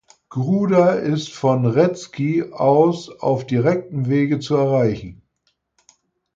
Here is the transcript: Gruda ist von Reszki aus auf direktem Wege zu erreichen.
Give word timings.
Gruda 0.29 0.93
ist 0.93 1.29
von 1.31 1.63
Reszki 1.67 2.41
aus 2.53 3.09
auf 3.19 3.45
direktem 3.45 4.07
Wege 4.07 4.39
zu 4.39 4.55
erreichen. 4.55 5.21